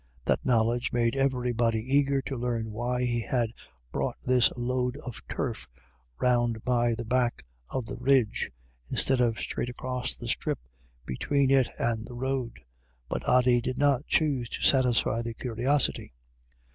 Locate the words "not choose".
13.77-14.49